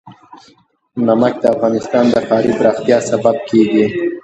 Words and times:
نمک 1.07 1.33
د 1.39 1.43
افغانستان 1.55 2.05
د 2.09 2.15
ښاري 2.27 2.51
پراختیا 2.59 2.97
سبب 3.09 3.35
کېږي. 3.49 3.85